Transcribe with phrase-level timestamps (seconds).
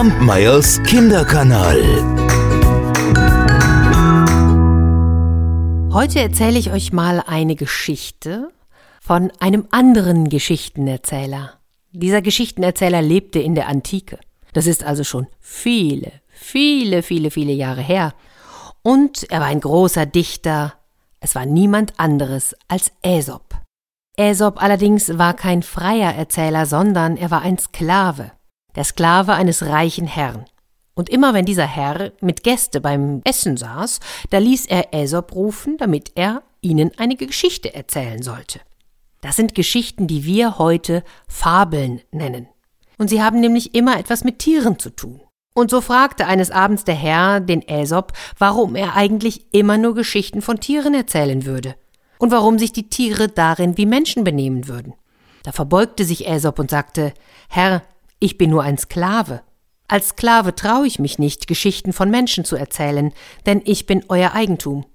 [0.00, 1.78] Kampmeyers Kinderkanal.
[5.92, 8.50] Heute erzähle ich euch mal eine Geschichte
[9.02, 11.58] von einem anderen Geschichtenerzähler.
[11.92, 14.18] Dieser Geschichtenerzähler lebte in der Antike.
[14.54, 18.14] Das ist also schon viele, viele, viele, viele Jahre her.
[18.80, 20.72] Und er war ein großer Dichter.
[21.20, 23.54] Es war niemand anderes als Aesop.
[24.18, 28.32] Aesop allerdings war kein freier Erzähler, sondern er war ein Sklave
[28.76, 30.44] der Sklave eines reichen Herrn.
[30.94, 34.00] Und immer wenn dieser Herr mit Gäste beim Essen saß,
[34.30, 38.60] da ließ er Aesop rufen, damit er ihnen eine Geschichte erzählen sollte.
[39.20, 42.48] Das sind Geschichten, die wir heute Fabeln nennen.
[42.98, 45.20] Und sie haben nämlich immer etwas mit Tieren zu tun.
[45.54, 50.42] Und so fragte eines Abends der Herr den Aesop, warum er eigentlich immer nur Geschichten
[50.42, 51.74] von Tieren erzählen würde
[52.18, 54.94] und warum sich die Tiere darin wie Menschen benehmen würden.
[55.42, 57.12] Da verbeugte sich Aesop und sagte,
[57.48, 57.82] Herr,
[58.20, 59.42] ich bin nur ein Sklave.
[59.88, 63.12] Als Sklave traue ich mich nicht, Geschichten von Menschen zu erzählen,
[63.46, 64.86] denn ich bin euer Eigentum.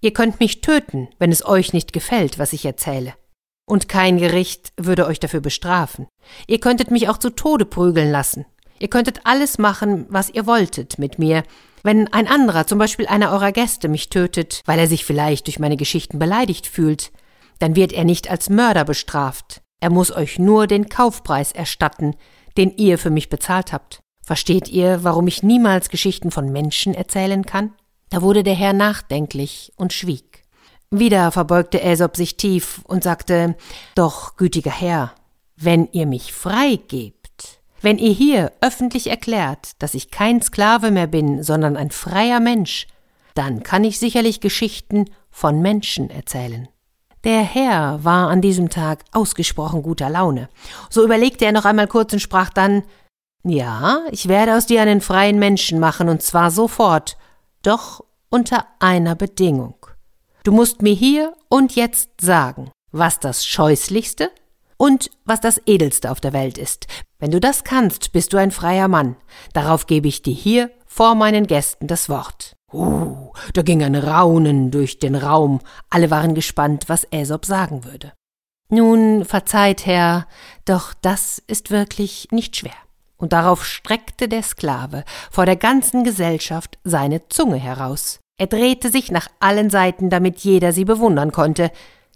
[0.00, 3.14] Ihr könnt mich töten, wenn es euch nicht gefällt, was ich erzähle.
[3.66, 6.06] Und kein Gericht würde euch dafür bestrafen.
[6.46, 8.46] Ihr könntet mich auch zu Tode prügeln lassen.
[8.78, 11.42] Ihr könntet alles machen, was ihr wolltet mit mir.
[11.82, 15.58] Wenn ein anderer, zum Beispiel einer eurer Gäste, mich tötet, weil er sich vielleicht durch
[15.58, 17.10] meine Geschichten beleidigt fühlt,
[17.58, 19.60] dann wird er nicht als Mörder bestraft.
[19.80, 22.14] Er muss euch nur den Kaufpreis erstatten,
[22.58, 24.00] den ihr für mich bezahlt habt.
[24.22, 27.72] Versteht ihr, warum ich niemals Geschichten von Menschen erzählen kann?
[28.10, 30.44] Da wurde der Herr nachdenklich und schwieg.
[30.90, 33.56] Wieder verbeugte Aesop sich tief und sagte
[33.94, 35.14] Doch, gütiger Herr,
[35.56, 41.42] wenn ihr mich freigebt, wenn ihr hier öffentlich erklärt, dass ich kein Sklave mehr bin,
[41.42, 42.86] sondern ein freier Mensch,
[43.34, 46.68] dann kann ich sicherlich Geschichten von Menschen erzählen.
[47.24, 50.48] Der Herr war an diesem Tag ausgesprochen guter Laune.
[50.90, 52.84] So überlegte er noch einmal kurz und sprach dann
[53.44, 57.16] Ja, ich werde aus dir einen freien Menschen machen, und zwar sofort,
[57.62, 59.74] doch unter einer Bedingung.
[60.44, 64.30] Du musst mir hier und jetzt sagen, was das Scheußlichste
[64.76, 66.86] und was das Edelste auf der Welt ist.
[67.18, 69.16] Wenn du das kannst, bist du ein freier Mann.
[69.52, 72.54] Darauf gebe ich dir hier vor meinen Gästen das Wort.
[72.72, 78.12] Uh, da ging ein Raunen durch den Raum, alle waren gespannt, was Aesop sagen würde.
[78.70, 80.26] Nun, verzeiht, Herr,
[80.66, 82.74] doch das ist wirklich nicht schwer.
[83.16, 88.20] Und darauf streckte der Sklave vor der ganzen Gesellschaft seine Zunge heraus.
[88.38, 91.72] Er drehte sich nach allen Seiten, damit jeder sie bewundern konnte.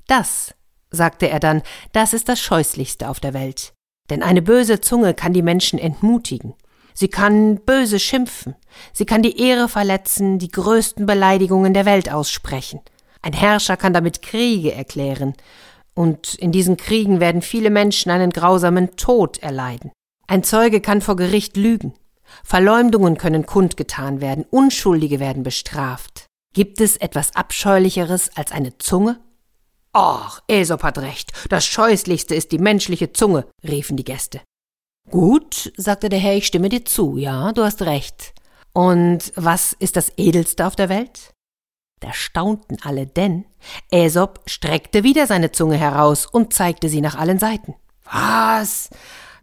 [0.07, 0.55] Das,
[0.91, 1.63] sagte er dann,
[1.93, 3.73] das ist das Scheußlichste auf der Welt.
[4.11, 6.55] Denn eine böse Zunge kann die Menschen entmutigen.
[6.95, 8.55] Sie kann böse schimpfen,
[8.93, 12.81] sie kann die Ehre verletzen, die größten Beleidigungen der Welt aussprechen.
[13.23, 15.35] Ein Herrscher kann damit Kriege erklären,
[15.95, 19.93] und in diesen Kriegen werden viele Menschen einen grausamen Tod erleiden.
[20.27, 21.95] Ein Zeuge kann vor Gericht lügen.
[22.43, 26.27] Verleumdungen können kundgetan werden, Unschuldige werden bestraft.
[26.55, 29.21] Gibt es etwas Abscheulicheres als eine Zunge?
[29.93, 34.41] Ach, Aesop hat recht, das Scheußlichste ist die menschliche Zunge, riefen die Gäste.
[35.13, 38.33] Gut, sagte der Herr, ich stimme dir zu, ja, du hast recht.
[38.73, 41.35] Und was ist das Edelste auf der Welt?
[42.01, 43.45] Da staunten alle, denn
[43.93, 47.75] Aesop streckte wieder seine Zunge heraus und zeigte sie nach allen Seiten.
[48.11, 48.89] Was?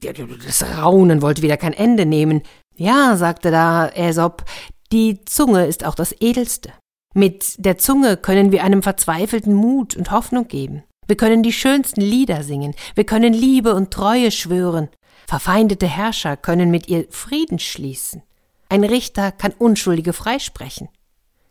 [0.02, 2.42] Das Raunen wollte wieder kein Ende nehmen.
[2.76, 4.46] Ja, sagte da Aesop,
[4.92, 6.74] die Zunge ist auch das Edelste.
[7.14, 10.84] Mit der Zunge können wir einem Verzweifelten Mut und Hoffnung geben.
[11.06, 14.90] Wir können die schönsten Lieder singen, wir können Liebe und Treue schwören,
[15.30, 18.24] Verfeindete Herrscher können mit ihr Frieden schließen.
[18.68, 20.90] Ein Richter kann Unschuldige freisprechen.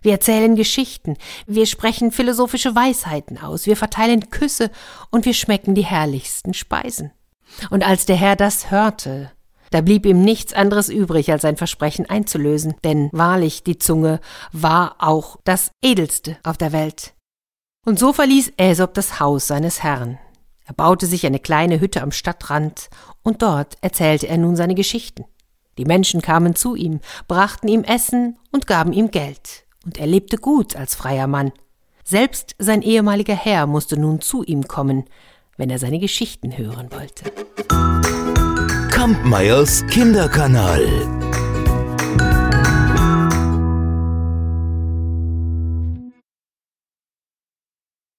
[0.01, 1.17] Wir erzählen Geschichten,
[1.47, 4.73] wir sprechen philosophische Weisheiten aus, wir verteilen Küsse
[5.13, 7.13] und wir schmecken die herrlichsten Speisen.
[7.71, 9.31] Und als der Herr das hörte,
[9.71, 14.19] da blieb ihm nichts anderes übrig, als sein Versprechen einzulösen, denn wahrlich die Zunge
[14.51, 17.15] war auch das edelste auf der Welt.
[17.87, 20.19] Und so verließ Aesop das Haus seines Herrn.
[20.69, 22.91] Er baute sich eine kleine Hütte am Stadtrand,
[23.23, 25.25] und dort erzählte er nun seine Geschichten.
[25.79, 30.37] Die Menschen kamen zu ihm, brachten ihm Essen und gaben ihm Geld, und er lebte
[30.37, 31.53] gut als freier Mann.
[32.05, 35.05] Selbst sein ehemaliger Herr musste nun zu ihm kommen,
[35.57, 37.33] wenn er seine Geschichten hören wollte.
[38.91, 41.18] Kampmeyers Kinderkanal